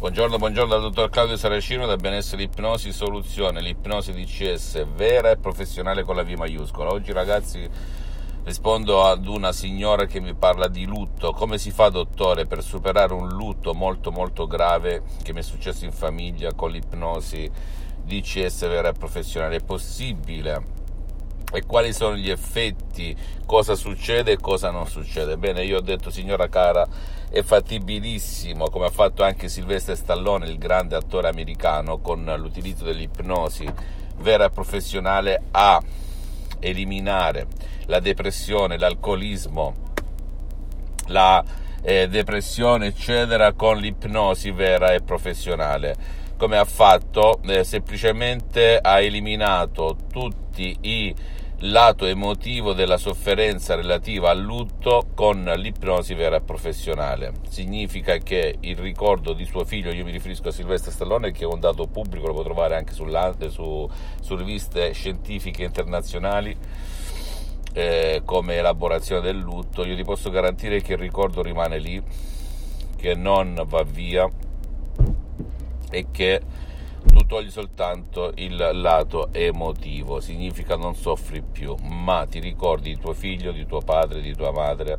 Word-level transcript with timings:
Buongiorno, 0.00 0.38
buongiorno 0.38 0.70
dal 0.70 0.80
dottor 0.80 1.10
Claudio 1.10 1.36
Saracino 1.36 1.84
da 1.84 1.96
Benessere 1.96 2.44
Ipnosi 2.44 2.90
Soluzione, 2.90 3.60
l'ipnosi 3.60 4.14
DCS 4.14 4.86
vera 4.94 5.28
e 5.28 5.36
professionale 5.36 6.04
con 6.04 6.16
la 6.16 6.24
V 6.24 6.30
maiuscola. 6.30 6.88
Oggi 6.88 7.12
ragazzi 7.12 7.68
rispondo 8.42 9.04
ad 9.04 9.26
una 9.26 9.52
signora 9.52 10.06
che 10.06 10.20
mi 10.20 10.32
parla 10.32 10.68
di 10.68 10.86
lutto. 10.86 11.32
Come 11.32 11.58
si 11.58 11.70
fa 11.70 11.90
dottore 11.90 12.46
per 12.46 12.62
superare 12.62 13.12
un 13.12 13.28
lutto 13.28 13.74
molto 13.74 14.10
molto 14.10 14.46
grave 14.46 15.02
che 15.22 15.34
mi 15.34 15.40
è 15.40 15.42
successo 15.42 15.84
in 15.84 15.92
famiglia 15.92 16.54
con 16.54 16.70
l'ipnosi 16.70 17.50
DCS 18.02 18.68
vera 18.68 18.88
e 18.88 18.92
professionale? 18.94 19.56
È 19.56 19.62
possibile? 19.62 20.79
E 21.52 21.64
quali 21.66 21.92
sono 21.92 22.16
gli 22.16 22.30
effetti, 22.30 23.16
cosa 23.46 23.74
succede 23.74 24.32
e 24.32 24.38
cosa 24.38 24.70
non 24.70 24.86
succede. 24.86 25.36
Bene, 25.36 25.64
io 25.64 25.78
ho 25.78 25.82
detto, 25.82 26.10
signora 26.10 26.48
cara, 26.48 26.86
è 27.30 27.42
fattibilissimo, 27.42 28.70
come 28.70 28.86
ha 28.86 28.90
fatto 28.90 29.22
anche 29.22 29.48
Silvestre 29.48 29.96
Stallone, 29.96 30.48
il 30.48 30.58
grande 30.58 30.96
attore 30.96 31.28
americano, 31.28 31.98
con 31.98 32.24
l'utilizzo 32.38 32.84
dell'ipnosi 32.84 33.68
vera 34.18 34.46
e 34.46 34.50
professionale 34.50 35.42
a 35.52 35.80
eliminare 36.60 37.46
la 37.86 38.00
depressione, 38.00 38.78
l'alcolismo, 38.78 39.74
la 41.06 41.42
eh, 41.82 42.08
depressione, 42.08 42.86
eccetera, 42.86 43.52
con 43.52 43.78
l'ipnosi 43.78 44.50
vera 44.50 44.92
e 44.92 45.00
professionale. 45.00 46.18
Come 46.36 46.56
ha 46.56 46.64
fatto? 46.64 47.40
Eh, 47.42 47.64
semplicemente 47.64 48.78
ha 48.78 49.00
eliminato 49.00 49.96
tutti 50.10 50.76
i 50.80 51.14
lato 51.62 52.06
emotivo 52.06 52.72
della 52.72 52.96
sofferenza 52.96 53.74
relativa 53.74 54.30
al 54.30 54.40
lutto 54.40 55.08
con 55.14 55.44
l'ipnosi 55.56 56.14
vera 56.14 56.40
professionale. 56.40 57.32
Significa 57.48 58.16
che 58.16 58.56
il 58.60 58.76
ricordo 58.76 59.34
di 59.34 59.44
suo 59.44 59.64
figlio, 59.64 59.92
io 59.92 60.04
mi 60.04 60.10
riferisco 60.10 60.48
a 60.48 60.52
Silvestre 60.52 60.90
Stallone, 60.90 61.32
che 61.32 61.44
è 61.44 61.46
un 61.46 61.60
dato 61.60 61.86
pubblico, 61.86 62.28
lo 62.28 62.32
può 62.32 62.42
trovare 62.42 62.76
anche 62.76 62.94
su, 62.94 63.04
su 64.20 64.36
riviste 64.36 64.92
scientifiche 64.92 65.64
internazionali, 65.64 66.56
eh, 67.72 68.22
come 68.24 68.54
elaborazione 68.54 69.20
del 69.20 69.36
lutto, 69.36 69.84
io 69.84 69.96
ti 69.96 70.04
posso 70.04 70.30
garantire 70.30 70.80
che 70.80 70.94
il 70.94 70.98
ricordo 70.98 71.42
rimane 71.42 71.78
lì, 71.78 72.02
che 72.96 73.14
non 73.14 73.62
va 73.66 73.82
via 73.82 74.28
e 75.90 76.06
che 76.10 76.40
tu 77.06 77.26
togli 77.26 77.50
soltanto 77.50 78.32
il 78.36 78.56
lato 78.56 79.28
emotivo, 79.32 80.20
significa 80.20 80.76
non 80.76 80.94
soffri 80.94 81.42
più, 81.42 81.74
ma 81.82 82.26
ti 82.26 82.38
ricordi 82.38 82.94
di 82.94 83.00
tuo 83.00 83.12
figlio, 83.12 83.52
di 83.52 83.66
tuo 83.66 83.80
padre, 83.80 84.20
di 84.20 84.34
tua 84.34 84.52
madre 84.52 84.96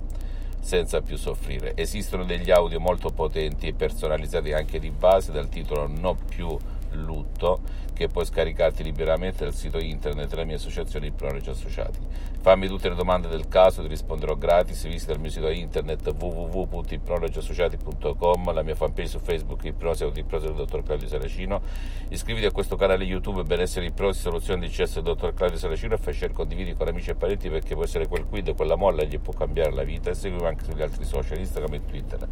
senza 0.59 1.01
più 1.01 1.17
soffrire. 1.17 1.73
Esistono 1.75 2.23
degli 2.23 2.51
audio 2.51 2.79
molto 2.79 3.09
potenti 3.09 3.67
e 3.67 3.73
personalizzati 3.73 4.53
anche 4.53 4.79
di 4.79 4.91
base 4.91 5.31
dal 5.31 5.49
titolo 5.49 5.87
No 5.87 6.15
più 6.15 6.57
lutto 6.93 7.61
che 7.93 8.07
puoi 8.07 8.25
scaricarti 8.25 8.83
liberamente 8.83 9.43
dal 9.43 9.53
sito 9.53 9.77
internet 9.77 10.29
della 10.29 10.43
mia 10.43 10.55
associazione 10.55 11.07
Ipnologi 11.07 11.49
Associati. 11.49 11.99
Fammi 12.41 12.67
tutte 12.67 12.89
le 12.89 12.95
domande 12.95 13.27
del 13.27 13.47
caso, 13.47 13.83
ti 13.83 13.87
risponderò 13.87 14.35
gratis. 14.35 14.87
Visita 14.87 15.11
il 15.11 15.19
mio 15.19 15.29
sito 15.29 15.47
internet 15.49 16.11
www.ipnologiassociati.com, 16.17 18.51
la 18.51 18.63
mia 18.63 18.73
fanpage 18.73 19.09
su 19.09 19.19
Facebook 19.19 19.63
Ipnosi 19.63 20.03
Autoipnosi 20.03 20.47
del 20.47 20.55
dottor 20.55 20.81
Claudio 20.81 21.07
Saracino. 21.07 21.61
Iscriviti 22.07 22.47
a 22.47 22.51
questo 22.51 22.75
canale 22.75 23.03
YouTube 23.03 23.43
Benessere 23.43 23.85
Ipnosi 23.85 24.21
Soluzione 24.21 24.61
di 24.61 24.69
CS 24.73 24.95
del 24.95 25.03
dottor 25.03 25.35
Claudio 25.35 25.59
Saracino 25.59 25.93
e 25.93 25.99
fai 25.99 26.15
share 26.15 26.33
condividi 26.33 26.73
con 26.73 26.87
amici 26.87 27.11
e 27.11 27.15
parenti 27.15 27.47
perché 27.49 27.75
può 27.75 27.83
essere 27.83 28.07
quel 28.07 28.25
quid, 28.25 28.55
quella 28.55 28.75
molla 28.75 29.03
gli 29.03 29.19
può 29.19 29.33
cambiare 29.33 29.71
la 29.71 29.83
vita 29.83 30.09
e 30.09 30.15
seguimi 30.15 30.47
anche 30.47 30.63
sugli 30.63 30.81
altri 30.81 31.05
social, 31.05 31.37
Instagram 31.37 31.75
e 31.75 31.85
Twitter. 31.85 32.27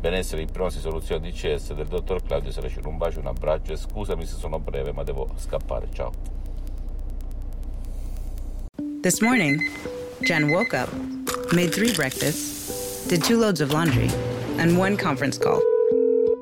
Benessere 0.00 0.42
Ipnosi 0.42 0.80
Soluzione 0.80 1.30
di 1.30 1.30
CS 1.30 1.74
del 1.74 1.86
dottor 1.86 2.20
Claudio 2.24 2.50
Saracino. 2.50 2.88
Un 2.88 2.98
bacio, 2.98 3.20
un 3.20 3.28
abbraccio 3.28 3.72
e 3.72 3.76
scusami 4.02 4.26
se 4.26 4.36
sono 4.36 4.58
breve 4.58 4.92
ma 4.92 5.04
devo 5.04 5.30
scappare. 5.36 5.88
Ciao. 5.92 6.12
This 9.02 9.20
morning, 9.20 9.60
Jen 10.22 10.50
woke 10.50 10.74
up, 10.74 10.88
made 11.52 11.72
three 11.72 11.92
breakfasts, 11.92 13.06
did 13.06 13.22
two 13.22 13.38
loads 13.38 13.60
of 13.60 13.72
laundry, 13.72 14.10
and 14.58 14.76
one 14.76 14.96
conference 14.96 15.38
call. 15.38 15.60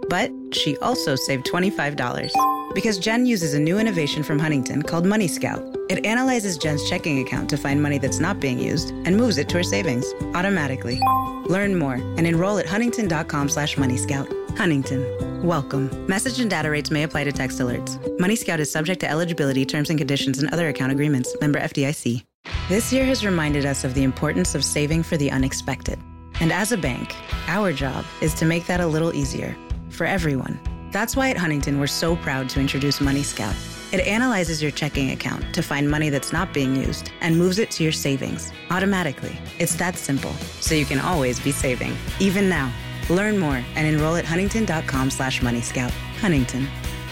But 0.08 0.30
she 0.52 0.76
also 0.78 1.14
saved 1.16 1.46
$25 1.46 2.30
because 2.74 2.98
Jen 2.98 3.26
uses 3.26 3.54
a 3.54 3.58
new 3.58 3.78
innovation 3.78 4.22
from 4.22 4.38
Huntington 4.38 4.82
called 4.82 5.06
Money 5.06 5.28
Scout. 5.28 5.62
It 5.88 6.04
analyzes 6.04 6.58
Jen's 6.58 6.88
checking 6.88 7.20
account 7.20 7.48
to 7.50 7.56
find 7.56 7.82
money 7.82 7.98
that's 7.98 8.20
not 8.20 8.40
being 8.40 8.58
used 8.58 8.90
and 9.06 9.16
moves 9.16 9.38
it 9.38 9.48
to 9.50 9.58
her 9.58 9.62
savings 9.62 10.12
automatically. 10.34 11.00
Learn 11.46 11.78
more 11.78 11.94
and 11.94 12.26
enroll 12.26 12.58
at 12.58 12.66
huntington.com 12.66 13.48
slash 13.48 13.76
moneyscout. 13.76 14.39
Huntington. 14.56 15.42
Welcome. 15.42 16.06
Message 16.06 16.40
and 16.40 16.50
data 16.50 16.70
rates 16.70 16.90
may 16.90 17.02
apply 17.02 17.24
to 17.24 17.32
text 17.32 17.58
alerts. 17.58 17.98
Money 18.18 18.36
Scout 18.36 18.60
is 18.60 18.70
subject 18.70 19.00
to 19.00 19.10
eligibility, 19.10 19.64
terms 19.64 19.90
and 19.90 19.98
conditions, 19.98 20.38
and 20.38 20.52
other 20.52 20.68
account 20.68 20.92
agreements. 20.92 21.34
Member 21.40 21.58
FDIC. 21.60 22.24
This 22.68 22.92
year 22.92 23.04
has 23.04 23.24
reminded 23.24 23.66
us 23.66 23.84
of 23.84 23.94
the 23.94 24.02
importance 24.02 24.54
of 24.54 24.64
saving 24.64 25.02
for 25.02 25.16
the 25.16 25.30
unexpected. 25.30 25.98
And 26.40 26.52
as 26.52 26.72
a 26.72 26.76
bank, 26.76 27.14
our 27.48 27.72
job 27.72 28.04
is 28.20 28.32
to 28.34 28.44
make 28.44 28.66
that 28.66 28.80
a 28.80 28.86
little 28.86 29.14
easier 29.14 29.56
for 29.88 30.06
everyone. 30.06 30.58
That's 30.92 31.16
why 31.16 31.30
at 31.30 31.36
Huntington, 31.36 31.78
we're 31.78 31.86
so 31.86 32.16
proud 32.16 32.48
to 32.50 32.60
introduce 32.60 33.00
Money 33.00 33.22
Scout. 33.22 33.54
It 33.92 34.06
analyzes 34.06 34.62
your 34.62 34.70
checking 34.70 35.10
account 35.10 35.52
to 35.54 35.62
find 35.62 35.90
money 35.90 36.10
that's 36.10 36.32
not 36.32 36.54
being 36.54 36.76
used 36.76 37.10
and 37.20 37.36
moves 37.36 37.58
it 37.58 37.70
to 37.72 37.82
your 37.82 37.92
savings 37.92 38.52
automatically. 38.70 39.36
It's 39.58 39.74
that 39.76 39.96
simple, 39.96 40.32
so 40.60 40.74
you 40.74 40.84
can 40.84 41.00
always 41.00 41.40
be 41.40 41.50
saving, 41.50 41.96
even 42.20 42.48
now. 42.48 42.72
Learn 43.10 43.38
more 43.38 43.62
and 43.74 43.86
enroll 43.86 44.16
at 44.16 44.24
huntington.com 44.24 45.10
slash 45.10 45.40
moneyscout. 45.40 45.90
Huntington. 46.20 46.68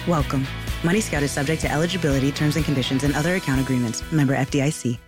Welcome. 0.07 0.47
Money 0.85 1.01
Scout 1.01 1.23
is 1.23 1.33
subject 1.33 1.61
to 1.63 1.71
eligibility, 1.71 2.33
terms 2.33 2.57
and 2.57 2.65
conditions, 2.65 3.05
and 3.05 3.15
other 3.15 3.35
account 3.35 3.61
agreements. 3.61 4.03
Member 4.13 4.37
FDIC. 4.37 4.99